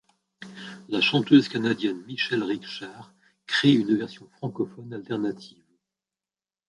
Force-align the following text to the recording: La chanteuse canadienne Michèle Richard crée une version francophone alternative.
La 0.89 0.99
chanteuse 0.99 1.47
canadienne 1.47 2.01
Michèle 2.07 2.41
Richard 2.43 3.13
crée 3.45 3.73
une 3.73 3.95
version 3.95 4.27
francophone 4.37 4.95
alternative. 4.95 5.61